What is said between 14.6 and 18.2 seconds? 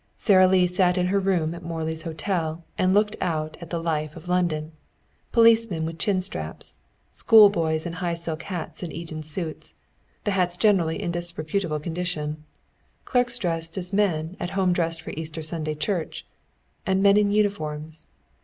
dressed for Easter Sunday church; and men in uniforms.